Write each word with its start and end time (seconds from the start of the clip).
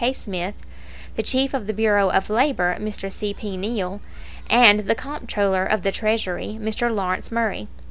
K. 0.01 0.13
Smith, 0.13 0.55
the 1.15 1.21
Chief 1.21 1.53
of 1.53 1.67
the 1.67 1.73
Bureau 1.75 2.09
of 2.09 2.27
Labor, 2.31 2.75
Mr. 2.79 3.11
C. 3.11 3.35
P. 3.35 3.55
Neill, 3.55 4.01
and 4.49 4.79
the 4.79 4.95
Comptroller 4.95 5.63
of 5.63 5.83
the 5.83 5.91
Treasury, 5.91 6.57
Mr. 6.59 6.91
Lawrence 6.91 7.31
Murray. 7.31 7.67